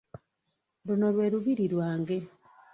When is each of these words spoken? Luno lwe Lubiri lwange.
Luno 0.85 1.07
lwe 1.15 1.25
Lubiri 1.33 1.65
lwange. 1.73 2.17